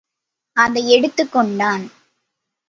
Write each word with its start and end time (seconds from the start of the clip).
அதை 0.57 0.89
எடுத்துக் 0.89 1.31
கொண்டான். 1.31 1.91